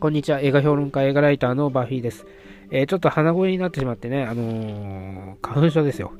[0.00, 0.40] こんにちは。
[0.40, 2.24] 映画評論家、映画ライターのバフィーです。
[2.70, 6.12] えー、ちょっと鼻声になってしまってね、あのー、花粉症ですよ。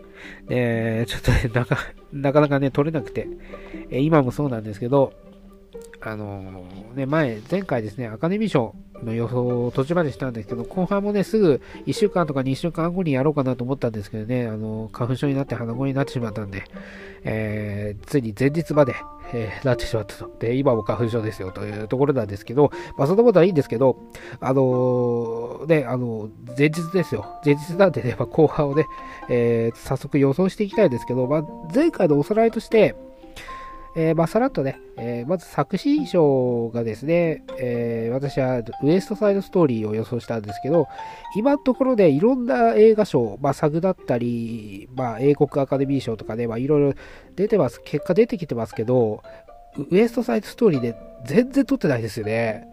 [0.48, 1.78] で、ちょっとね、 なか、
[2.12, 3.26] なかなかね、取れなくて、
[3.88, 5.14] えー、今もそうなんですけど、
[6.02, 8.74] あの、ね、前、前回ですね、アカデミー賞
[9.04, 16.64] の予想を途中までしたんですけど、後半もね、すぐ1週間とか2週間後にやろうかなと思ったんですけどね、あの、花粉症になって鼻声になってしまったんで、
[17.24, 18.94] えー、ついに前日まで、
[19.32, 20.30] えー、なってしまったと。
[20.38, 23.96] で、今も花粉症ですよというところなんですけど、まあそんなことはいいんですけど、
[24.40, 27.26] あのー、ね、あの、前日ですよ。
[27.44, 28.86] 前日なんでね、まあ、後半をね、
[29.28, 32.94] えー、早速予想していきたいんですけど、まあ前回のおさらいとして、
[33.96, 40.86] えー、まあ、さらっとね、えー、まず作詞賞がですね、えー、私はウエストサイドストーリーを予想したんですけど、
[41.36, 46.94] 今のところでいろんな映画賞、まあ、サグだったり、まあ、英国アカデミー賞とかね、まあ、いろいろ
[47.34, 49.22] 出てます、結果出てきてますけど、
[49.90, 52.66] ウエストサイドストーリーで全然取ってないですよね。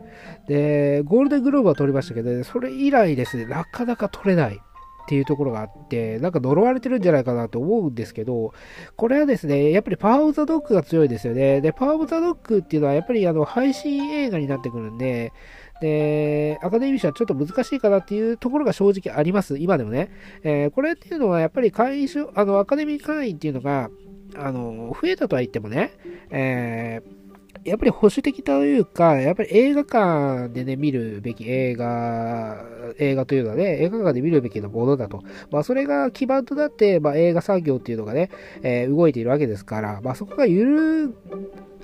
[0.47, 4.59] で、ゴールデングローブは取りましたけど、ね、それ以来ですね、なかなか取れない。
[5.07, 8.53] っていうところがあって、なんか呪われてるんじゃないかなと思うんですけど、
[8.97, 11.61] これはですね、やっぱりパワーオブザドッグが強いですよね。
[11.61, 15.31] で、パワーオブザドッグっていうのはやっぱりあの配信映画になってくるんで、
[15.79, 19.57] で、アカデミー賞はちょっと難しいかなっていうところが正直あります。
[19.57, 20.11] 今でもね。
[20.43, 23.89] えー、これっていうのはやっぱり会員あの、アカデミー会員っていうのが、
[24.35, 25.93] あの、増えたとは言ってもね、
[26.31, 27.26] えー
[27.67, 32.63] やっぱり保守的というか、やっぱり映画館でね、見るべき映画、
[32.97, 35.21] 映画というのはね、映画館で見るべきなものだと。
[35.51, 38.29] まあ、それが基盤となって、まあ、映画産業っていうのがね、
[38.63, 41.15] えー、動いているわけですから、まあ、そこがゆる、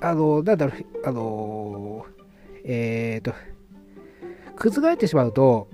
[0.00, 2.06] あの、なんだろう、あの、
[2.64, 3.34] えっ、ー、と、
[4.56, 5.68] 覆ってしまうと、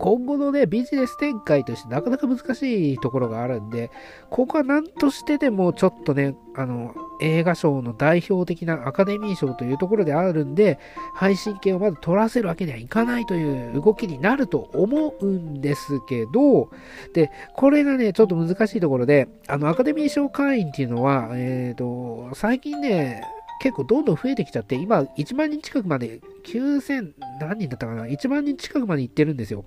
[0.00, 3.90] 今後のね、ビジネス展開としてなかなか難しいところがあるんで、
[4.30, 10.78] ここは何としてでもちょっとね、あの、映画賞の代表的なアカデミー賞というところであるんで、
[11.14, 16.70] 配信権をまず取らせるわけにはいかないという動きになると思うんですけど、
[17.12, 23.22] で、これがね、ちょっと難しいところで、あの、アカデミー賞会員っていうのは、えっ、ー、と、最近ね、
[23.60, 29.64] 結構どんどん増えてきちゃって、今1万人近くまで、9000何人だったかな ?1 万人近くまで行ってるんですよ。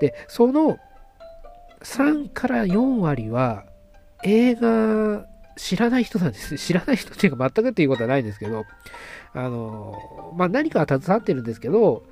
[0.00, 0.78] で、その
[1.80, 3.64] 3から4割は
[4.22, 5.26] 映画
[5.56, 6.56] 知らない人なんです。
[6.60, 8.64] 知らない人っていうか全くっていうことはないんですけど、
[9.32, 12.04] あの、まあ、何かは携わってるんですけど、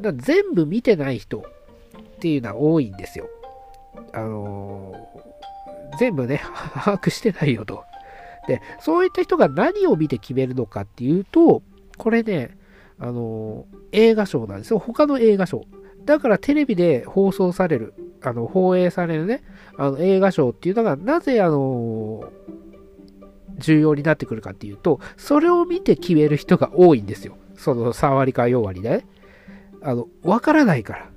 [0.00, 3.28] 全部見てない人っていうのは多いんですよ。
[4.12, 4.94] あの、
[5.98, 6.40] 全部ね、
[6.74, 7.84] 把握してないよと。
[8.46, 11.62] で、そういった人が何を見て決めるのかっていうと、
[11.96, 12.56] これね、
[12.98, 14.78] あの、映画賞なんですよ。
[14.78, 15.64] 他の映画賞。
[16.04, 19.42] だからテレビで放送される、あの、放映されるね、
[19.76, 22.32] あの、映画賞っていうのが、なぜ、あの、
[23.58, 27.36] 重要になってくるかっていうと、それを見て決める人が多いんですよ。
[27.56, 29.06] その3割か4割、ね。
[29.82, 31.10] あの、わからないから。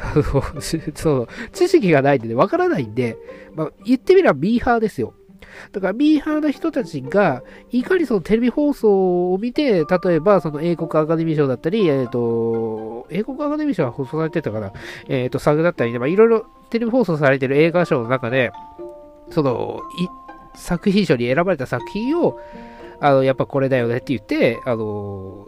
[0.00, 0.42] あの
[0.94, 3.16] その、知識がないんでね、わからないんで、
[3.54, 5.14] まあ、言ってみればミーハーですよ。
[5.72, 14.72] だからミーハーな人たちが、いかにそのテレビ放送を見て、例えばその英国アカデミー賞だったり、えっ、ー、と、英国アカデミー賞は放送されてたから、
[15.08, 18.52] えっ、ー、と、サグだったりね、まあ、いろいろテレビ放送されてる映画賞の中で、
[19.30, 19.80] その、
[20.54, 22.40] 作品賞に選ばれた作品を、
[23.00, 25.46] あの、やっぱこれだよねって言って、あの、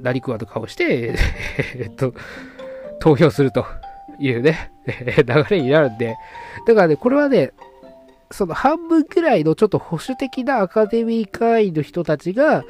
[0.00, 1.14] 何食わぬ顔して、
[1.76, 2.14] えっと、
[3.00, 3.66] 投票すると
[4.20, 6.16] いうね、流れになるんで、
[6.66, 7.52] だからね、これはね、
[8.32, 12.64] その半分くらいのちょっと保守的なアカデミー会員の人たちが、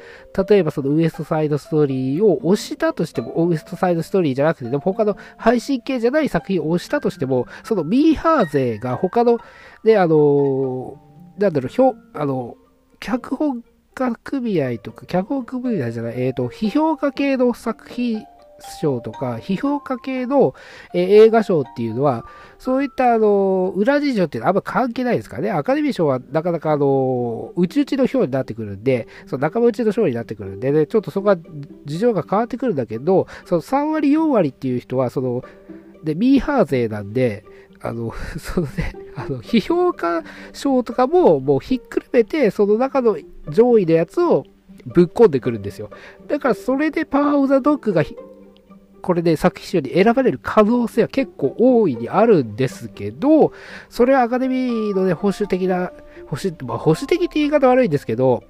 [0.47, 9.39] 例えばそのウエストサイドストーリーを押したとしても、ウエストサイドストーリーじゃなくて、でも他の配信系じゃない作品を押したとしても、そのミーハー勢が他の、
[9.83, 10.99] ね、あの、
[11.37, 12.57] なんだろう、表、あの、
[12.99, 13.63] 脚本
[13.93, 18.25] 家組合とか、脚本組合じゃない、えっ、ー、と、批評家系の作品
[18.59, 20.53] 賞とか、批評家系の、
[20.93, 22.25] え、映画賞っていうのは、
[22.59, 25.51] そういったあの、裏事情っていうのはあんま関係ないですからね。
[25.51, 31.37] アカデミー賞はなかなかあの、うちうちの賞になってくるんで、その仲間内の賞になってくるんでね、ちょっとそこは
[31.85, 35.43] 事情が変わってくるんだけど、その3割4割っていう人は、その、
[36.03, 37.45] で、ミーハー勢なんで、
[37.81, 40.23] あの、 そのね、あの、批評家
[40.53, 43.17] 賞とかももうひっくるめて、その中の
[43.49, 44.45] 上位のやつを
[44.85, 45.89] ぶっ込んでくるんですよ。
[46.27, 48.03] だからそれでパワーオブザドッグが
[49.03, 53.51] これで作品賞に選ばれる可能性は結構大いにあるんですけど、
[53.89, 55.91] それはアカデミーのね、保守的な、
[56.27, 58.43] 保守、まあ、保守的って言い方悪いんですけど、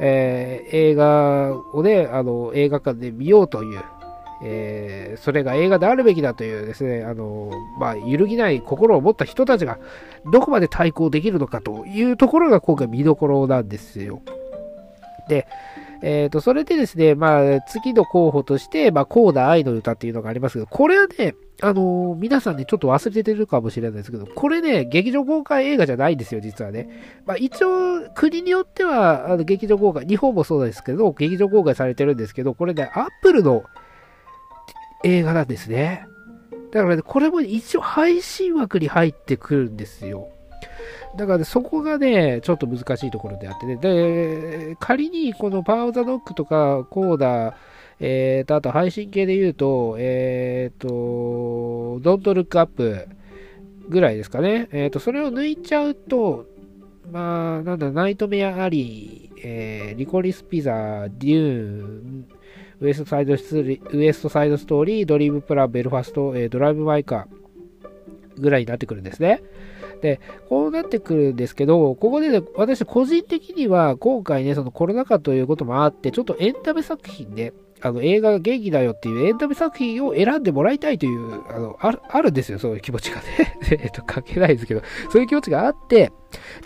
[0.00, 3.80] えー、映画をね、あの、映画館で見ようという、
[4.42, 9.78] えー、それが映画であるべきだというですね、あの、まあ、揺るぎない心を持った人たちが、
[10.32, 14.20] どこまで対抗できるのかというところが今回見どころなんですよ。
[15.28, 15.46] で、
[16.08, 26.88] えっ、ー、と、それでですね、まあ、次の候補として、まあ、コーダ愛の歌っていうのがありますけど、これはね、あのー、皆さんね、ちょっと忘れてるかもしれないですけど、これね、劇場公開映画じゃないんですよ、実はね。
[27.26, 33.64] まあ、一応、国によっては、あの、劇場公開、日本もそうですけど、劇場公開されてるんですけど、これね、アップルの
[35.02, 36.06] 映画なんですね。
[36.70, 40.28] だからね、これも一応配信枠に入ってくるんですよ。
[41.16, 43.76] だから、そこがね、ちょっと難しいところであってね。
[43.76, 47.54] で、仮にこのパワーオザドッグとかコーダー、
[47.98, 53.08] えーと、あと配信系で言うと、えーと、ドントルックアップ
[53.88, 54.68] ぐらいですかね。
[54.72, 56.46] えーと、それを抜いちゃうと、
[57.10, 62.26] まあ、なんだ、ナイトメアアリー、えー、リコリスピザ、デューン、
[62.80, 69.42] ウエストサイドスウエストサイドストーリー、ドリームプラ、ベルファスト、えー、ドライブ・マイカーぐらいになってくるんですね。
[70.00, 77.52] で、こうなってくるんですけど、ここでね、私個人的には今回ね、そのコロナ禍ということもあって、ちょっとエンタメ作品で、
[77.82, 83.58] あの映画が元気だよっていうエンタメ作品を選んでもらいたいという、あの、あるあるんですよ、そういう気持ちがね。
[83.70, 86.12] えっと、関係ないですけど、そういう気持ちがあって、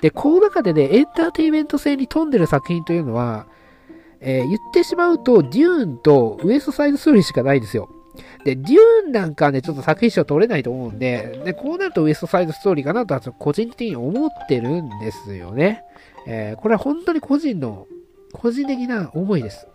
[0.00, 3.46] で、この中でね、エンターテイメント性に富んでる作品というのは、
[4.20, 7.88] えー、言ってしまうと、デューンとウエストサイドストーリーしかないんですよ。
[8.44, 15.82] で、デューンなんかね、ちょっと作品賞取れないと思うんで、で、こうなるとウエストサイドストーリーかなとは個人的に思ってるんですよね。
[16.26, 17.86] えー、これは本当に個人の、
[18.32, 19.66] 個人的な思いです。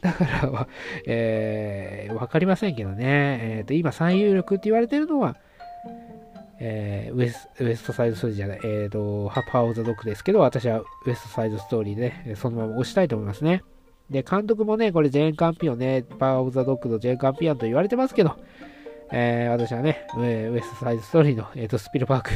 [0.00, 0.68] だから
[1.06, 3.38] えー、わかりませんけどね。
[3.42, 5.36] えっ、ー、と、今最有力って言われてるのは、
[6.58, 13.62] えー、ウエスウエストサイドストーリーじゃない、えっ、ー、と、ハッパーオーザドックですけど、私はウエストサイドストーリーで、ね、そのまま押したいと思いますね。
[14.10, 18.36] で、監督もね、これジェーン・カンピオンね、パワーオブザドッグのジェーン・カンピオンと言われてますけど、
[19.12, 22.30] えー、私はね、ウエストサイドストーリーの、えーと、スピルバーグ、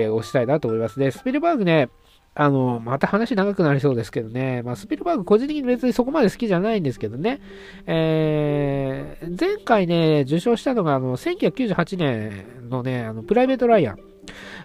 [0.00, 1.10] えー、押したいなと思いますね。
[1.10, 1.90] スピルバーグね、
[2.34, 7.40] あの、また話長くなりそうですけどね、まあ、スピルバーグ個人的に別にそこまで好きじゃないんですけどね、
[7.86, 13.98] えー、前回ね、受賞したのが、あの、1998年のね、あの、プライベート・ライアン。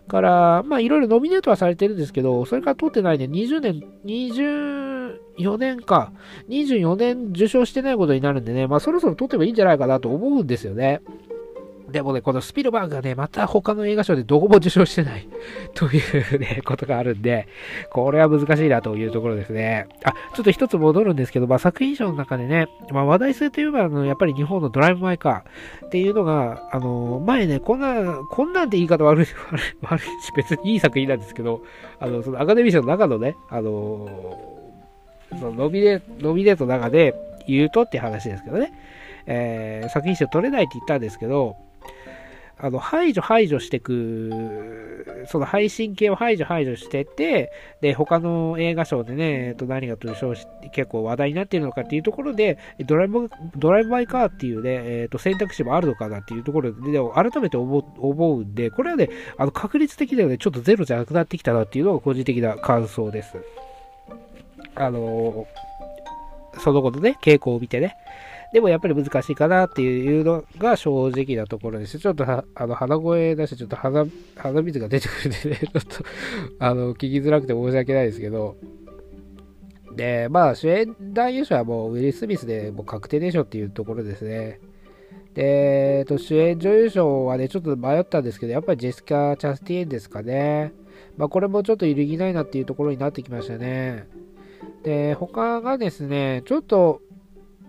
[0.07, 3.83] から、まあ、いろいろノミネートはされてるんですけど、それから取ってないね、20年、
[5.37, 6.11] 24年か、
[6.49, 11.01] 24年受賞してないことになるんでね、まあ、そろそろ取ってもいいんじゃないかなと思うんですよね。
[11.93, 15.27] でもね、このスピルバーグがね、また他の映画賞でどこも受賞してない
[15.75, 15.99] とい
[16.35, 17.47] うね、ことがあるんで、
[17.91, 19.87] これは難しいなというところですね。
[20.03, 31.61] あ、ちょっと一つ戻るんですけど、まあ、作品賞の中でね、まあ、話題性といえば、あの、やっぱり日本のドライブ・マイ・カーっていうのが、あの、前ね、こんな、こんなんで言い方悪い、悪い、悪いし、別にいい作品なんですけど、
[31.99, 34.52] あの、そのアカデミー賞の中のね、あの、
[35.39, 37.15] そのノミネノミネートの中で
[37.47, 38.73] 言うとって話ですけどね、
[39.25, 41.57] えー、作品賞取れないって言ったんですけど、
[42.63, 47.51] あの、排除排除していく、その配信系を排除排除してて、
[47.81, 63.35] で、他の映画賞でね、えっと、何が受賞し結構話題になっているのかっていうところで、ドライブ、ドライブバイカーっていうね、えっと、選択肢もあるのかなっていうところで、で改めて思思うんで、これはね、あの、確率的にはね、ちょっとゼロじゃなくなってきたなっていうのが個人的な感想です。
[64.75, 65.47] あの
[66.59, 67.95] そのことね、傾向を見てね。
[68.53, 71.97] でもやっぱり難しいかなっていうのが正直なところです。
[71.97, 74.05] ちょっとあの鼻声出してちょっと鼻
[74.35, 76.03] 鼻水が出てくるんでね、ちょっと
[76.59, 78.55] あの聞きづらくて申し訳ないですけど、
[79.95, 84.59] で、まあ主演男優賞はもうウィリー・スミスでもう確定でしょっていうところですね。
[85.33, 90.73] で、えっと、主演女優賞はね、ちょっと迷ったんですけど、やっぱりジェスカ・チャスティエンですかね。
[91.17, 94.07] まあこれもちょっと揺るぎないなっていうところになってきましたね。
[94.83, 97.01] で、他がですね、ちょっと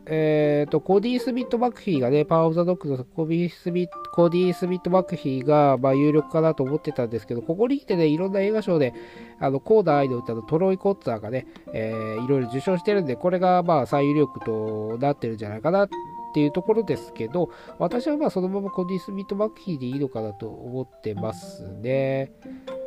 [0.06, 8.92] えっ、ー、と、コディ・スミット・マクフィーがね、パワー・オブ・ザ・ドッグのコディ・スミコディ・スミット・マクフィーが、まあ、有力かなと思ってたんですけど、ここに来てね、いろんな映画賞で、
[9.40, 15.88] あの、コーダー・アイの歌のトロイ・コッツァーがね、えー、いろいろ受賞してるんで、これが、まあ、最有力となってるんじゃないかなっ
[16.34, 17.48] ていうところですけど、
[17.78, 22.32] 私はまあ、そのままコディ・スミット・マクフィーでいいのかなと思ってますね。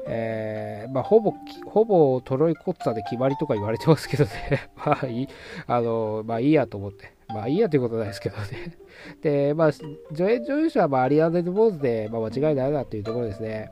[0.10, 1.34] えー、まあ、ほぼ、
[1.66, 4.32] ほぼトロイコッツァで決まりとか言われてますけどね。
[4.76, 5.28] まあ、いい、
[5.68, 7.14] あの、まあ、いいやと思って。
[7.28, 8.44] まあ、いいやということないですけどね。
[9.22, 9.86] で、まあ、助
[10.20, 13.70] 演女優賞は、まあ、アリアンデル・ボーズで、まあ、間違いないなっていうところですね。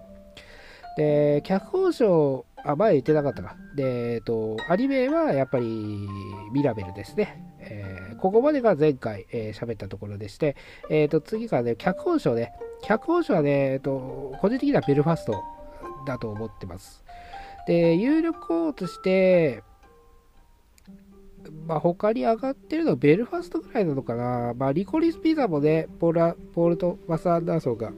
[0.97, 3.55] で、脚本賞、あ、前言ってなかったか。
[3.75, 5.65] で、えっと、アニメはやっぱり
[6.51, 7.43] ミラベルですね。
[7.59, 10.55] えー、ここまでが前回えー、喋ったところでして、
[10.89, 12.53] えっ、ー、と、次からね、脚本賞ね。
[12.81, 15.43] 脚本賞はね、えっ、と、個人的にはベルファスト
[16.05, 17.03] だと思ってます。
[17.67, 19.63] で、有力校として、
[21.67, 24.53] まあ、他に上がってるのはベルファストぐらいなのかな。
[24.55, 27.91] まあ、リコリスピザもね、ポーラポールとマス・アンダーソンが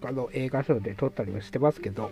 [0.00, 2.10] 他の映画賞で撮ったりもしてますけど、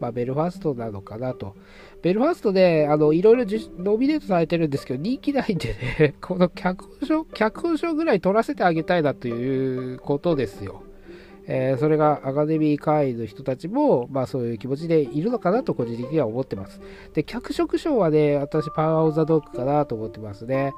[0.00, 1.54] まあ、ベルファストなのかなと。
[2.02, 3.44] ベルファストで、あの、いろいろ
[3.78, 10.82] ノミネートされてるんですけど、人気ないんでね、 この脚本賞、脚本賞ぐらい取らせてあげたいなということですよ。
[11.46, 16.80] えー、それがアカデミー会員の人たちも、まあそういう気持ちでいるのかなと個人的には思ってます。
[17.14, 20.72] で、脚色賞はね、私パワーオブザドッグかなと思ってますね。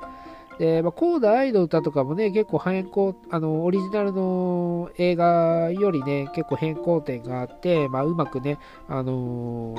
[0.58, 9.74] で、まあ、コーダ愛の歌とかもね、結構変更、あの、オリジナルの映画よりね、結構変更点があって、まあ、うまくね、あの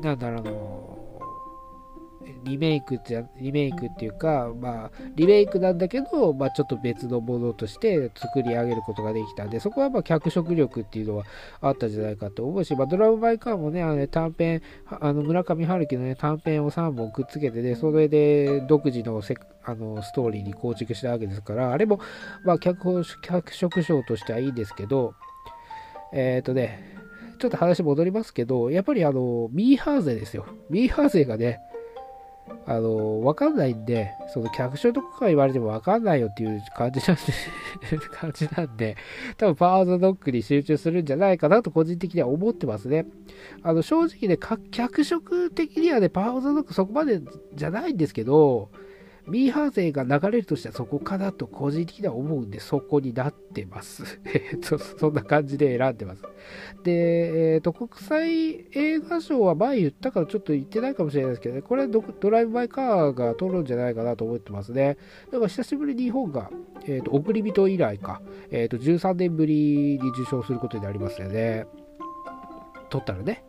[0.00, 0.50] ー、なんだろうな、
[2.44, 11.24] リメイクじゃ、リメイクっていうか、まあ、リメイクなんだけど、まあ、ちょっと別のものとして作り上げることができたんで、そこはまあ、脚色力っていうのは
[11.60, 22.00] あったんじゃないかと思うし、まあ、ドラムバイカーもね、あのね短編、あの村上春樹のね、短編を3本くっつけてね、それで独自のせあのストーリーに構築したわけですから、あれも、
[22.44, 25.14] まあ、脚、脚色賞としてはいいんですけど、
[26.12, 26.94] えっ、ー、とね、
[27.38, 30.46] ちょっと話戻りますけど、やっぱりあの、ミーハーゼですよ。
[30.70, 31.60] ミーハーゼがね、
[32.66, 38.96] あの、わかんないんで、その客所とから言われてもわかんないよっていう感じなんで感じなんで、
[39.36, 43.06] 多分パワーザドッグに集中するんじゃないかなと個人的には思ってますね。
[43.62, 44.38] あの、正直ね、
[44.70, 47.20] 客色的にはね、パワーザドッグそこまで
[47.54, 48.70] じゃないんですけど、
[49.26, 54.20] ミーハー勢が流れるとしたらそこかなと個人的には思うんで、そこになってます。
[54.26, 56.22] えっと、そんな感じで選んでます。
[56.82, 64.98] で、えっ、ー、と、国際映画賞は前言ったからちょっと言ってないかもしれないですけどね、これドドライブ・マイ・カーが取るんじゃないかなと思ってますね。
[65.30, 66.50] だから久しぶりに日本が、
[66.86, 71.66] えっ、ー、と、送り人以来か、えっ、ー、と、13年ぶりに受賞することになりますよね。
[72.90, 73.42] 取ったらね。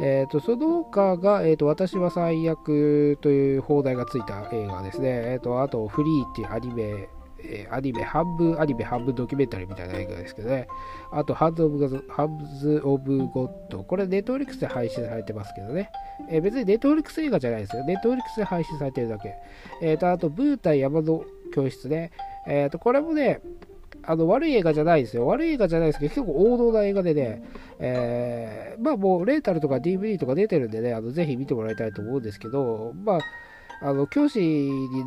[0.00, 5.08] えーと、その他が、えーと、私は最悪という放題がついた映画ですね。
[5.08, 7.08] えーと、あと、フリーっていうアニメ、
[7.44, 10.66] え、アニメ、半分アニメ、半分ドキュメンタリーみたいな映画ですけどね。
[11.12, 13.84] あと、ハンズ・オブ・ズ・オブ・ゴッド。
[13.84, 15.90] これ、ネットフリックスで配信されてますけどね。
[16.30, 17.84] え、別にネットフリックス映画じゃないですよ。
[17.84, 19.34] ネットフリックスで配信されてるだけ。
[19.80, 22.10] えーと、あと、ブータン山の教室ね。
[22.46, 23.40] えーと、これもね、
[24.08, 25.26] あの悪い映画じゃないですよ。
[25.26, 27.42] 悪い映画じゃないですけど、結構王道な映画でね、
[27.78, 33.20] えー、まあもうレンタルとか DVD とか出てるんでね、あのぜひ見てもらいたいと思うんですけど、まあ、
[33.82, 35.04] あの教師に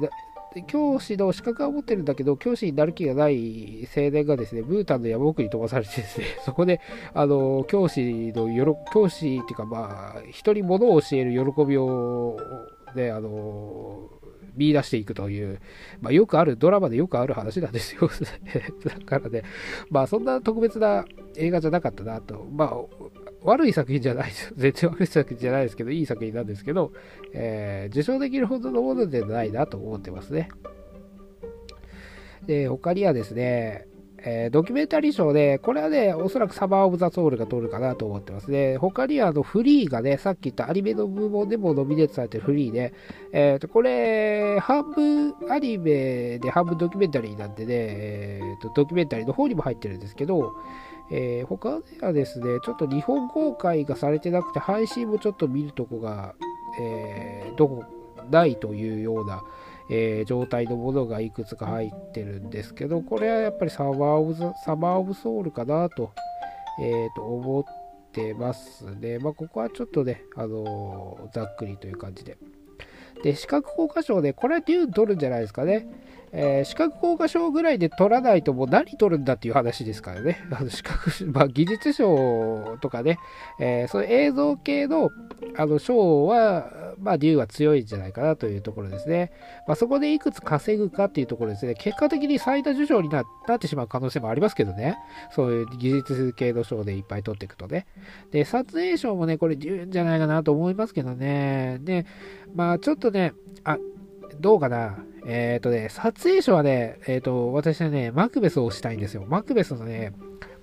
[0.67, 6.81] 教師の資格は持ってるんだけど、教師になる気がない青年がですね、ブータンの山奥に飛ばされてですね、 そこで、
[7.13, 12.37] あの、教師のよろ、教師っていうかまあ、人に物を教える喜びを、
[12.95, 14.09] ね、あの、
[14.55, 15.59] 見出していくという、
[16.01, 18.09] まあ、よくある、ドラマでよくある話なんですよ。
[18.85, 19.43] だからね、
[19.89, 21.05] まあそんな特別な
[21.35, 22.47] 映画じゃなかったなと。
[22.51, 22.75] まあ、
[23.43, 24.53] 悪い作品じゃないです。
[24.55, 26.91] 全然悪い作品じゃないですけど、いい作品なんですけど、
[27.33, 30.49] えー、受賞できるほどのものではないなと思ってますね。
[32.45, 33.87] で、他にはですね、
[34.23, 38.77] えー、ドキュメンタリー賞で、これはね、おそらくサマーオブザソウルが取るかなと思ってますね。
[38.77, 42.93] 他にはあのフリーがね、さっき言ったアニメの部門でもノミネートされてるフリーで、
[43.33, 50.53] えっ、ー、と、これ、半分アニメで半分ドキュメンタリーなんでね、えーと、ドキュメンタリーの方にも入ってるんですけど、
[51.09, 56.35] えー、他ではですね、ちょっと日本公開がされてなくて、配信もちょっと見るとこが、
[56.79, 57.83] えー、どこ、
[58.29, 59.43] ないというような、
[59.89, 66.11] えー、状態のものがいくつか入ってるんですけど、これはやっぱりサマーオブサマーオブソウルかなと,、
[66.81, 67.63] えー、と思っ
[68.11, 69.19] てますね。
[69.19, 72.37] まあ、ここはちょっとね、あのー、ざっくりという感じで。
[73.23, 75.87] で、視覚効果賞で、これはデューン取るんじゃないですかね。
[76.33, 80.45] えー、視覚効果賞ぐらいで取らないともう何取るんだっていう話ですからね。
[80.51, 83.19] あの視覚、 まあ、技術賞とかね、
[83.59, 85.11] えー、そういう映像系の
[85.57, 89.31] あの賞は、まあ、竜は強いんじゃないかなというところですね。
[89.67, 91.73] まあ、そこでいくつ稼ぐかっていうところですね。
[91.73, 94.97] 結果的に最多受賞になってしまう可能性もありますけどね。
[95.31, 97.87] そういう技術系の賞でいっぱい取っていくとね。
[98.31, 101.79] で、撮影賞もね、これ竜じゃないかなと思いますけどね。
[101.81, 102.05] で、
[102.53, 103.33] まあ、ちょっとね、
[103.63, 103.77] あ、
[104.41, 104.97] どうかな？
[105.25, 109.23] えっ、ー、とね、撮影賞はね、えっ、ー、と、私はね、マクベスをしたいんですよ。
[109.27, 110.13] マクベスのね、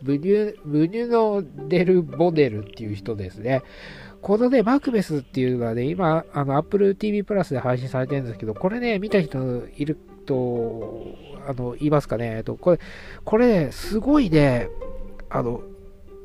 [0.03, 3.63] ブニュ、ブニュノ・デル・ボネルっていう人ですね。
[4.21, 9.39] このね、マクベスっていうのはね、今、あの、Apple TV プラスで配信されてるんですけど、これね、見た人
[9.77, 11.15] いると、
[11.47, 12.81] あの、言いますかね、えっと、これ、
[13.25, 14.69] これ、ね、すごいね、
[15.31, 15.63] あの、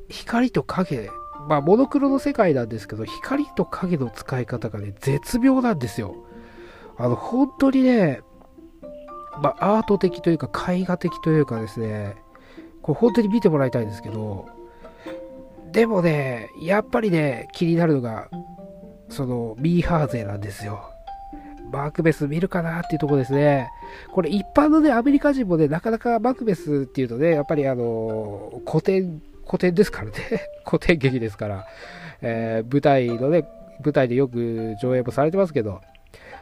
[0.09, 1.09] 光と影、
[1.47, 6.15] まあ、モノクロの世界なんですけど、光と影の使い方がね、絶妙なんですよ。
[6.97, 8.21] あの、本当にね、
[9.41, 12.15] まあ、アート的というか、絵画的というかですね、
[12.81, 14.47] これ本当に見てもらいたいんですけど、
[15.71, 18.29] でもね、やっぱりね、気になるのが、
[19.09, 20.93] その、ミーハー勢なんですよ。
[21.71, 23.71] マクベス見るかなっていうとこですね。
[24.11, 30.13] これ一般のね、アメリカ人もね、なかなかマクベスっていうとね、やっぱりあの、古典、古典ですからね。
[30.63, 31.65] 古典劇ですから。
[32.21, 33.43] えー、舞台のね、
[33.83, 35.81] 舞台でよく上映もされてますけど、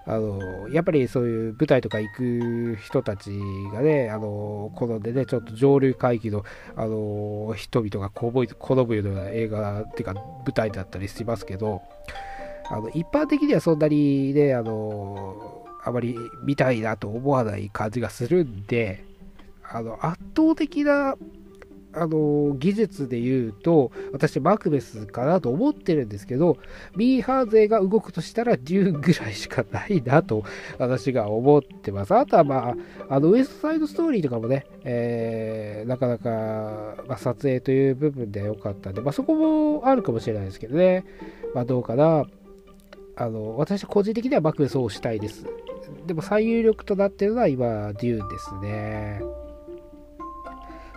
[0.06, 3.32] あのやっぱりそういう舞台とか行く人たち
[3.72, 6.44] がね、あの好んでね、ちょっと上流階級の、
[6.76, 11.82] あの人々が好むような映画っていうか舞台だったりしますけど、
[12.70, 19.04] あの一般的にはそんなにね、あのあまり見たいなと思わない感じがするんで、
[19.70, 21.16] あの圧倒的な
[21.94, 26.58] あの技術で言うと、私、マクベスかなと思ってるんですけど、
[26.96, 30.44] ミーハー勢が動くとしたら、デューぐらいしかないなと、
[30.78, 32.16] 私が思ってます。
[32.16, 32.76] あとは、ま
[33.10, 41.06] あ、あの、ウエストサイドストーリーとかもね、えー、なかなか、まあ、撮影という部分で良かったんで、まあ、そこもあるかもしれないですけどね、
[41.54, 42.26] まあ、どうかな。
[43.18, 45.46] あの、私、個人的にはマクベスをしたいです。
[46.08, 49.22] でも、最有力となってるのは今、デューですね。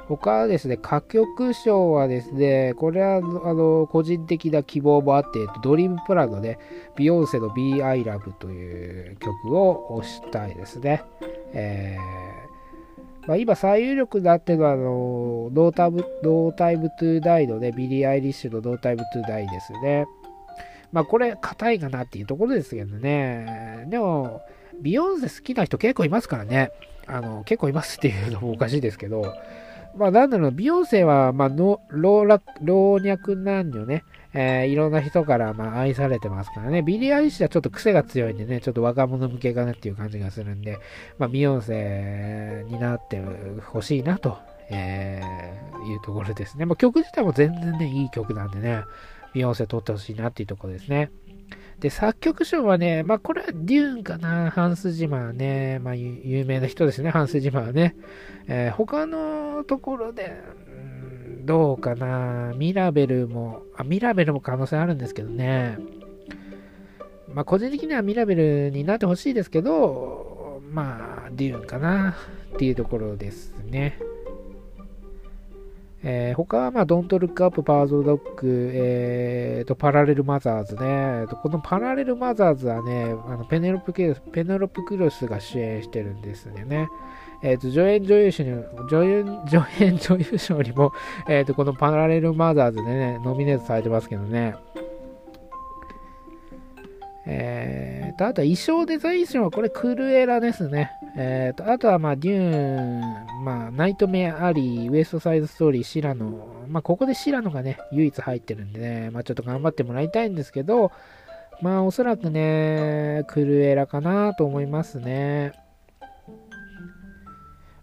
[0.09, 6.59] 他はですね、歌曲賞はですね、これはあの個人的な希望もあって、ドリームプランのね、
[6.97, 11.03] ビヨンセの Be Alive という曲を推したいですね。
[11.53, 12.45] えー
[13.27, 20.07] まあ、今最有力になっているのは、あの、ノータイム、ノータイムトゥーダイのね、ビリー・アイリッシュのノータイムトゥーダイですね。
[20.93, 23.87] まあこれ、堅いかなっていうところですけどね。
[23.89, 24.43] でも、
[24.81, 26.71] ビヨンセ好きな人結構いますからね。
[27.07, 29.35] あの、結構いますっていうのもおかしいですけど、
[29.97, 36.83] まあ、なんだろう、ビヨンセは、まあの老若、老若男女ね、えー、いろんな人から、まあ、愛されてますからね。
[36.83, 40.79] ビリー・アイリッシュはちょっと癖が強いんでね、ちょっと若者向けかなっていう感じがするんで、
[41.19, 43.23] まあ、ビヨンセになって
[43.65, 44.37] ほしいなと、
[44.71, 46.67] えー、いうところですね。
[46.67, 48.83] まあ、曲自体も全然ね、いい曲なんでね、
[49.35, 51.11] ビヨンセ獲ってほしいなっていうところですね。
[51.81, 57.97] で、作曲賞はね、まあ、これはデューンかな、ハンス・ジマーね、まあ、有名な人ですね、ハンス・ジマーね。
[58.47, 60.41] えー、他のところで、
[61.45, 65.79] どうかな、ミラベルも、あ、ミラベルも可能性あるんですけどね。
[67.35, 72.15] まあ、個人的にはミラベルになってほしいですけど、まあ、デューンかな？
[72.55, 73.99] っていうところですね。
[76.07, 81.27] えー、他は、まあ、ドントルックアップ、パワーズドッグ、えー、と、パラレルマザーズね。
[81.43, 86.89] このパラレルマザーズはね、あのペネロプケペネロプクロスが主演してるんですよね。
[87.43, 90.93] えっ、ー、と、助演女優賞に、助演、 助演女優賞にも、
[91.27, 94.57] えっ、ー、と、このパラレルマザーズでね、ノミネートされてますけどね。
[97.27, 100.91] えーと、あとは衣装デザイン賞はこれクルエラですね。
[101.17, 106.67] えーと、あとはまあデューン、まあナイトメアリー、ウエストサイドストーリー、シラノ。
[106.69, 110.93] まあここでシラノがね、唯一入ってるんでね、まあちょっと頑張ってもらいたいんですけど、
[111.63, 115.53] まあおそらくね、クルエラかなと思いますね。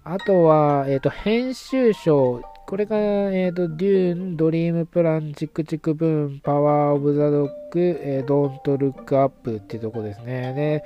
[0.03, 10.53] あとは、えっ、ー、と、編集賞、これが、えっ、ー、と、デューン、ドリームプラン、チクチクブーン、パワーオブザドッグ、えー、ドントルックアップっていうとこですね。
[10.53, 10.85] で、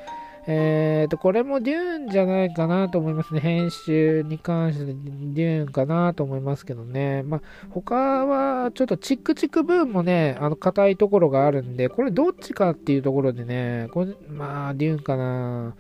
[0.52, 3.40] えっ、ー、と、これもデューンじゃないかなと思いますね。
[3.40, 7.22] 編集に関してデューンかなと思いますけどね。
[7.22, 7.94] まあ、他
[8.26, 15.76] は、ちょっとチクチクブーンもね、あの、堅いところがあるんで、これどっちかっていうところでね、これ、まあ、デューンかな。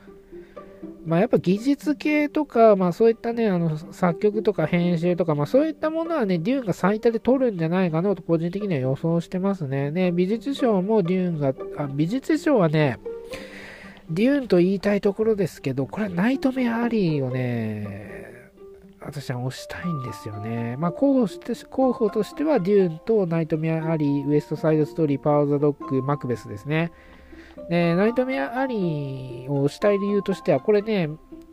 [1.05, 9.91] まあ、やっぱ技術系とか、まあ、そういったね、あの作曲とか編集とか、まあ、そういったものはね、デューンが最多で取るんじゃないかなと個人的には予想してますね。
[9.91, 12.97] ね美術賞もデューンが、あ美術賞はね、
[14.09, 18.25] デューンと言いたいところですけど、これはナイトメアアリーをね、
[19.01, 20.75] 私は推したいんですよね。
[20.77, 26.91] まあ、候補して候補としては、デューンとナイトメアリー、ウエストサイドストーリー、パワーザドッグ、マクベスですね。
[27.69, 31.09] で、ナイトメアアリーをしたい理由としては、これね、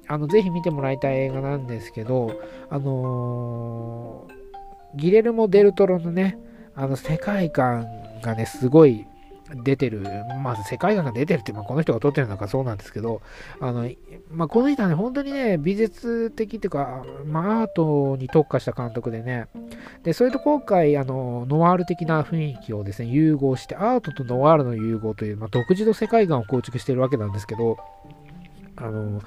[0.08, 2.32] あの、ぜひ見てもらいたい映画なんですけど、
[2.70, 6.38] あのー、ギレルモ・デルトロのね、
[6.74, 7.86] あの、世界観
[8.22, 9.06] がね、すごい
[9.64, 10.02] 出てる、
[10.42, 13.22] まあ、世界観が出てるって、まあ、この人が撮ってるのかそうなんですけど、
[13.60, 13.88] あの、
[14.30, 19.48] まあ、この人はね、本当にね、美術的っていうか、まあ、アートに特化した監督でね、
[20.02, 27.78] で、それと今回、あの、ノワール的な雰囲気をですね、融合して、アートとノワールの融合という、まあ、独自の世界観を構築してるわけなんですけど、
[28.76, 29.20] あの、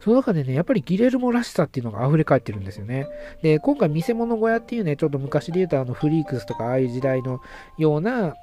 [0.00, 3.06] その中でね、やっぱりギレルモらしさっていうのが溢れ返ってるんですよね。
[3.42, 7.40] で、今回、見せ物小屋っていうね、ちょっと昔で言うと、あの、フリークスとか、ああいう時代の
[7.78, 8.34] ような、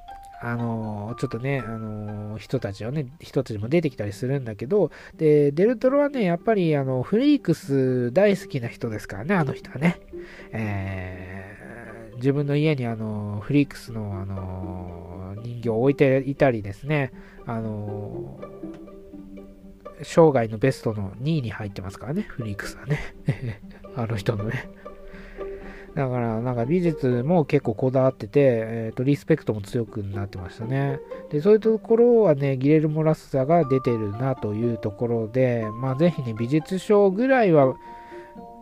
[0.44, 10.00] あのちょっとね、あの人たちをね、人たちも出てきたりするんだけど、で、デルトロはね、やっぱりあのフリークス大好きな人ですからね、あの人はね。
[10.52, 17.12] えー、自分の家にあのフリークスのあの人形を置いていたりですね、
[17.46, 18.40] あの
[20.02, 23.00] 生涯のベストの2位に入ってますからね、フリークスはね。
[23.96, 24.70] あの人のね。
[25.96, 31.00] だから、なんか美術も結構こだわってて、えっ、ー、と、リスペクトも強くなってましたね。
[31.30, 37.76] で、そういうところはね、ギレルモ・ラッサが出てるなというところで、まあ、ぜひね、美術賞ぐらいは、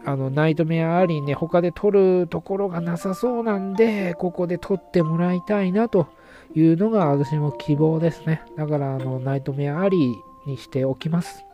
[0.06, 6.08] あの、ナイトメアアリーね、他で撮るところがなさそうなんで、ここで撮ってもらいたいなと
[6.56, 8.42] いうのが私も希望ですね。
[8.58, 11.46] だから、あの、ナイトメアアリーにしておきます。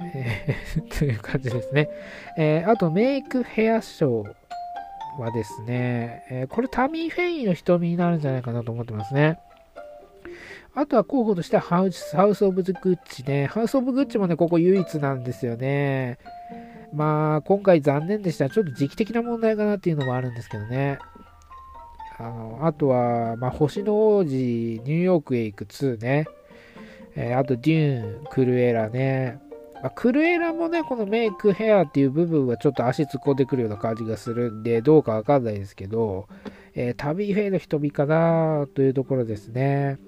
[0.00, 1.90] えー、 という感じですね。
[2.36, 4.43] えー、あと、メイクヘアショー。
[5.18, 9.38] はですね、えー、これタミー・フェインの瞳になるんじゃないかなと思ってますね。
[10.76, 13.46] あとは候補としてはハウス・ハウスオブ・ズグッチね。
[13.46, 16.18] ハウス・オブ・グッチもね、ここ唯一なんですよね。
[16.92, 18.48] まあ、今回残念でした。
[18.50, 20.98] ちょっと時期的な問題かなっていうのもあるんですけどね。
[22.18, 26.26] あの、あとは、まあ、星の王子、ニューヨークへ行く2ね。
[27.16, 29.40] えー、あと、デューン、クルエラね。
[29.84, 36.26] まあ、クルエラもね、このメイクヘアっていう部分はちょっと足突っ込んでくるような感じがするんで、どうかわかんないですけど、
[36.74, 39.98] えー、旅フェイの瞳かなというところですね。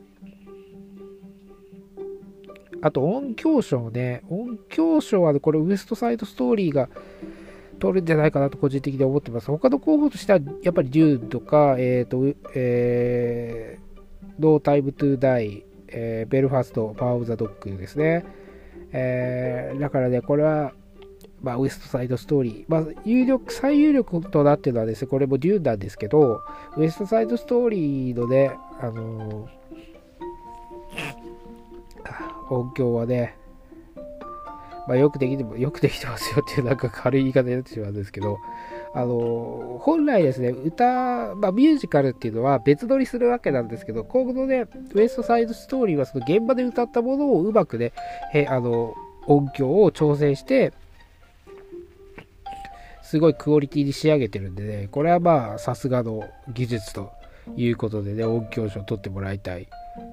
[2.80, 4.22] あと音響賞ね。
[4.30, 6.88] 音響賞はこれウエストサイドストーリーが
[7.78, 9.48] 取るんじゃないかなと個人的に思ってます。
[9.48, 18.24] 他の候補としてはやっぱりデューンとか、えっ、ー、と、えー、ノータイムトゥーダイ、えー、ベルファスト、パワーオブザドッグですね。
[18.92, 20.72] えー、だからね、これは、
[21.42, 22.64] まあ、ウエストサイドストーリー。
[22.68, 26.42] まあ、有力、最有力となっているのはですね、これもデューンなんですけど、
[26.76, 33.36] ウエストサイドストーリーのね、あのー、音響はね、
[34.86, 38.38] まあ、よくできても、よくできてますよっていうなんか軽い言い方になってしまうんですけど、
[38.94, 47.92] あの、本来ですね、歌、まあ、ミュージカルっていうのは別撮りするわけなんですけど、今後のね、ウエストサイドストーリーはその現場で歌ったものをうまくね、
[48.32, 48.94] へあの、
[49.26, 50.72] 音響を調整して、
[53.02, 57.12] すごいクオリティに仕上げてるんでね、これはまあ、さすがの技術と
[57.56, 59.68] いうことでね、音響賞を取ってもらいたい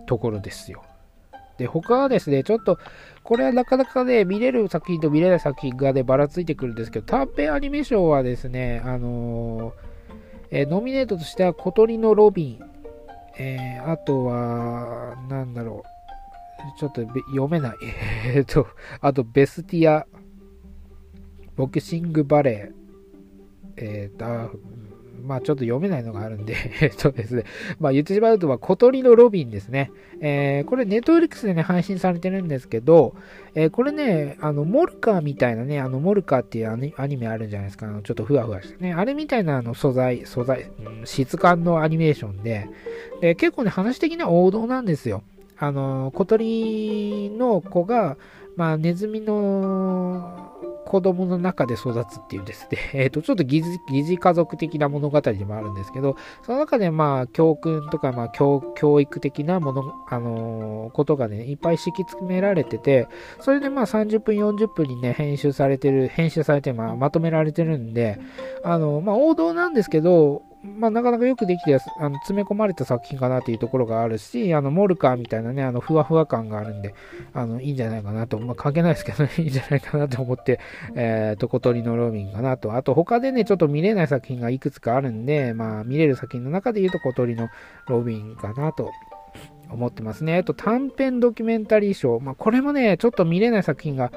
[0.06, 0.84] ところですよ。
[1.58, 2.78] で、他はですね、ちょっと、
[3.24, 9.74] これはなかなかね、見れる作品と見れない作品がね、ばらついてくるんですけど、短編アニメーションはですね、あの、
[10.52, 12.60] えー、ノミネートとしては、小鳥のロビン、
[13.38, 15.84] えー、あとは、なんだろ
[16.76, 17.76] う、ちょっと読めない。
[18.36, 18.68] えっと、
[19.00, 20.06] あと、ベスティア、
[21.56, 22.84] ボクシングバレー、
[23.78, 24.26] えっ、と、
[25.22, 27.44] まあちょっと読めないのがあるんで えっとですね、
[27.80, 29.92] まあ言ってしまうと、ま小鳥のロビンですね。
[30.20, 33.16] えー、これネットフリックスでね、配信されてるんですけど、
[33.56, 37.88] えー、これね、あの、モルカーみたいなね、あの、モルカーっていうアニメあるんじゃないですか。
[37.88, 38.94] あのちょっとふわふわしてね。
[38.94, 42.68] あれみたいなあの素材、素材、うん、質感のアニメーションで、
[43.22, 45.24] で結構ね、話的には王道なんですよ。
[45.58, 48.18] あの、小鳥の子が、
[48.56, 50.52] まあ、ネズミの
[50.86, 63.08] 子供の中で育つっていうですね、 えっ、ー、と、ちょっと疑似家族的な物語でもあるんですけど、その中でまあ、教訓とか、まあ教、教育的なもの、あのー、ことがね、いっぱい敷き詰められてて、
[63.40, 68.20] それでまあ30分、40分にね、編集されてる、編集されて、まあ、まとめられてるんで、
[68.64, 76.96] あのー、まあ、王道なんですけど、まあ、なかなかよくできてあの詰め込まれた作品かなというところがあるし、あの、モルカーみたいなね、あの、ふわふわ感があるんで、
[77.34, 80.62] あの、いいんじゃないかなと、まあ、関係ないですけどね、 いいんじゃないかなと思って、
[80.96, 82.76] えー、と、小鳥のロビンかなと。
[82.76, 87.50] あと、他でね、ちょっと見れない作品がいくつかあるんで、まあ、見れる作品の中で言うと小鳥の
[87.90, 88.90] ロビンかなと
[89.70, 90.38] 思ってますね。
[90.38, 92.22] あと、短編ドキュメンタリー賞。
[92.22, 94.12] まあ、これもね、ちょっと見れない作品が、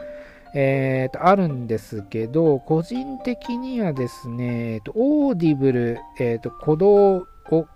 [0.55, 7.27] えー、と、あるんですけど、個人的にはですね、えー、とオーディブル、えー、と、鼓動を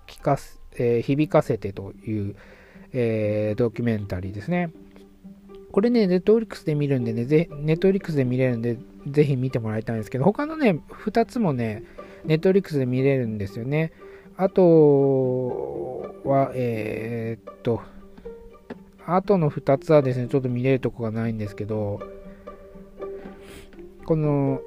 [0.07, 2.37] 聞かす、えー、響かせてという、
[2.93, 4.71] えー、ドキュメンタリーですね。
[5.73, 11.85] これね、ネットフリックスで見るんでね、ぜネットフリックスで見れるんで、ぜひ見てもらいたいんですけど、他のね、2つもね、
[12.25, 13.93] ネットフリックスで見れるんですよね。
[14.37, 17.83] あとは、えー、っと、
[19.07, 22.01] あとの2つはですね、ちょっと見れるとこがないんですけど、
[24.11, 24.61] この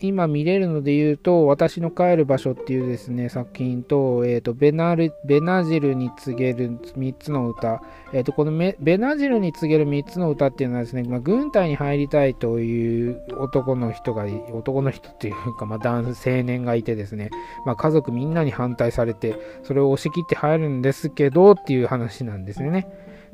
[0.00, 7.80] 今見れるので言うと、私の帰る場所っていうですね、作品と、え、ー、と、ベナル、ベナジルに告げる3つの歌。
[8.12, 8.50] えっ、ー、と、この
[8.80, 17.30] ベナジルに告げる3つの歌っていうのはですね、まあ、軍隊に入りたいという男の人が、男の人っていうか、まあ、男青年がいてですね、
[17.66, 22.88] まあ、家族みんなに反対されて、それを押し切って入るんですけど、っていう話なんですよね。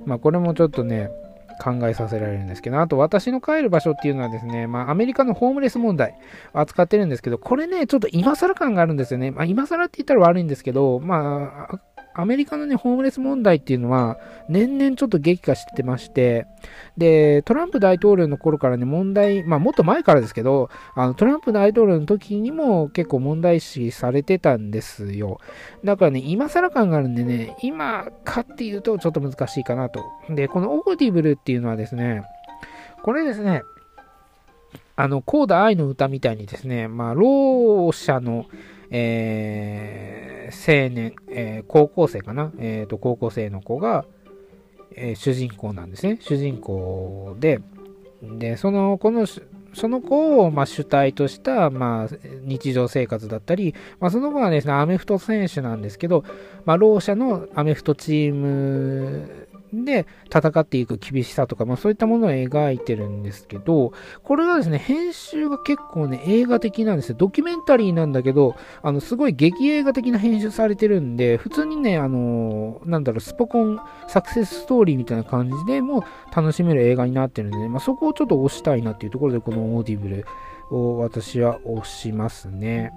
[0.04, 1.08] まあ、これもちょっとね、
[1.62, 6.14] 考えさせられるんですけど、あと私の帰る場所っていうのはですね、まあアメリカのホームレス問題
[6.52, 9.30] を扱ってるんですけど、これね、ちょっと今更感があるんですよね。
[9.30, 11.78] まあ今更って言ったら悪いんですけど、まあ、
[12.14, 16.46] アメリカのね、ホームレス問題っていうのは、年々ちょっと激化してまして、
[16.96, 25.38] で、トランプ大統領の頃からね、問題、まあもっと前からですけど、あのトランプ大統領の時にも結構問題視されてたんですよ。
[25.84, 30.04] だからね、今更感があるんでね、今かっていうとちょっと難しいかなと。
[30.30, 32.22] で、このオーディブルっていうのはですね、
[33.02, 33.62] これですね、
[34.96, 38.46] あの、コーダ愛の歌みたいにですね、まあ、ろう者の、
[38.90, 44.04] えー、青年、えー、高校生かな、えっ、ー、と、高校生の子が、
[44.94, 46.18] えー、主人公なんですね。
[46.20, 47.60] 主人公で、
[48.22, 56.24] で、その、この、その子を、まあ、主体とした、まあ、日常生活だったり、まあ、その子はですね、アメフト選手なんですけど、
[56.64, 59.43] まあ、ろう者のアメフトチーム
[59.84, 67.16] で戦っていく厳しさとか、まあそういったものを描いてるんですけど、これがですね、編集が結構ね、映画的なんですよ。
[67.18, 80.26] ドキュメンタリーなんだけど、あの、すごい劇映画的な編集されてるんで、普通にね、あのー、なんだろう、スポコンサクセスストーリーみたいな感じでも楽しめる映画になってるんで、ね、まあそこをちょっと推したいなっていうところで、このオーディブル
[80.70, 82.92] を私は推しますね。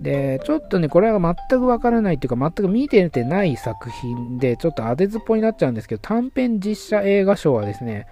[0.00, 8.06] で、ちょっとね、これは全くわからないっていうか、全く見ててない作品で、ちょっと当てずっぽうになっちゃうんですけど、短編実写映画賞はですね、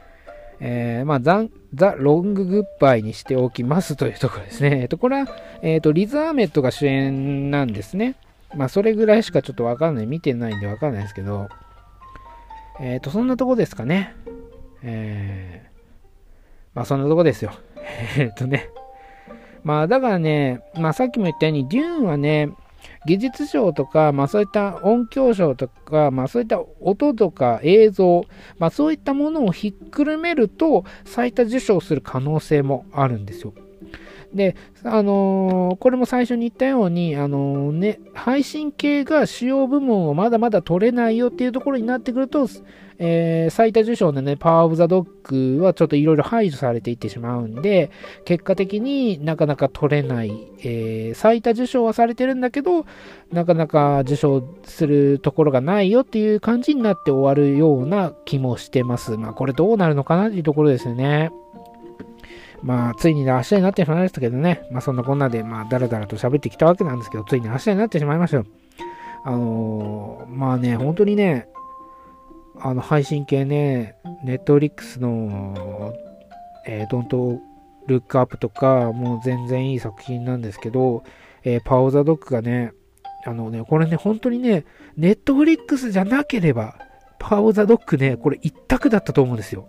[0.60, 4.80] えー、まあ、ザ・ザ・ロング・グッバイにしておきますというところですね。
[4.82, 5.28] えっと、これは、
[5.62, 8.16] えっと、リズ・アーメットが主演なんですね。
[8.54, 10.06] まあ、それぐらいしかちょっとわかんない。
[10.06, 11.48] 見てないんでわかんないですけど、
[12.80, 14.14] えっと、そんなとこですかね。
[14.82, 15.68] えー、
[16.74, 17.52] まあ、そんなとこですよ。
[18.18, 18.68] えっとね。
[19.68, 22.48] まあだからね、まあさっきも言ったように、デューンはね、
[23.06, 28.24] 技術賞とか、まあそういった音響賞とか、まあそういった音とか映像、
[28.58, 33.52] まあそういったものをひっくるめると最多受賞する可能性もあるんですよ。
[34.32, 42.46] で、あのー、これも最初に言ったように、あのー、ね、配信系が主要部門をまだまだ取れないよっていうところになってくると、
[43.00, 47.90] えー、最多受賞のね、パワーオブザドッグはちょっといろいろ排除されていってしまうんで、
[48.24, 52.86] 結果的になかなか取れない、えー、最多受賞はされてるんだけど、
[53.32, 59.16] なかなか受賞するところがないよっていう感じになって終わるような気もしてます。
[59.16, 61.30] まあこれどうなるのかなっていうところですよね。
[62.62, 64.62] まあ、ついに明日になってしまいましたけどね。
[64.72, 68.46] まあ、そんなこんなで、まあ、だらだらと喋ってきたわけなんですけど、ついに明日になってしまいましたよ。
[69.24, 71.48] あのー、まあね、本当にね、
[72.60, 75.94] あの配信系ね、ネットフリックスの、
[76.66, 77.40] えー、ドント
[77.86, 81.04] ルックアップとか、もう全然いい作品なんですけど、
[81.44, 82.72] えー、パオザドッグがね、
[83.24, 84.64] あのね、これね、本当にね、
[84.96, 86.78] ネットフリックスじゃなければ、
[87.18, 89.68] パオザドッグね、これ一択だったと思うんですよ。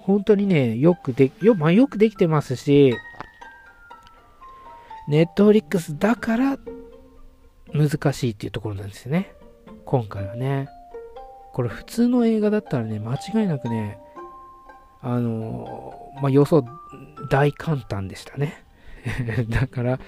[0.00, 2.94] 本当にね、よくで、よ、まあ、よくできてますし、
[5.08, 6.58] ネットフリックスだから
[7.72, 9.34] 難しいっていうところなんですよね。
[9.84, 10.68] 今回はね。
[11.54, 13.98] これ普通の映画だったらね、間違いなくね、
[15.00, 16.64] あの、まあ、予想
[17.30, 18.64] 大簡単でしたね。
[19.48, 20.00] だから、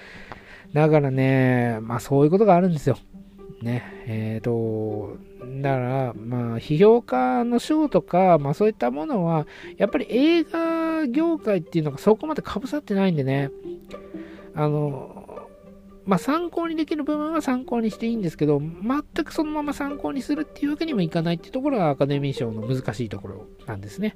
[0.73, 2.97] だからね、まあそういうことがあるんですよ。
[3.61, 3.81] ね。
[4.05, 5.17] えっ、ー、と、
[5.61, 13.51] だから、まあ、批評家の賞とか、まあそういったものは、やっぱり映画業界っていうのがそこまでかぶさってないんでね、
[14.53, 15.16] あの、
[16.07, 24.15] まあ、参考にできる部分は参考にしていいんですけど、全くそのまま参考にするっていうわけにもいかないっていうところがアカデミー賞の難しいところなんですね。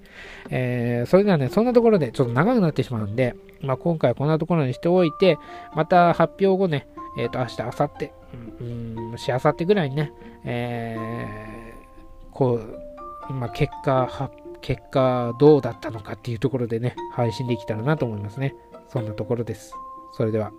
[0.49, 5.37] えー、それではね、そんなところでちょっと長くなってしまうんで、まあ、今回はこんなところにしておいて、
[5.75, 8.11] また発表後ね、えっ、ー、と、明日、明後日、
[8.61, 10.13] うん、し、明後日ぐらいにね、
[10.45, 12.61] えー、こ
[13.29, 18.55] う、まあ、結果、結果どうだったのかっていうところでね、配信できたらなと思いますね。
[18.87, 19.73] そんなところです。
[20.13, 20.53] それでは。